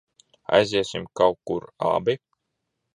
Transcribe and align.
Aiziesim 0.57 1.03
kaut 1.17 1.39
kur 1.47 1.63
abi? 1.93 2.13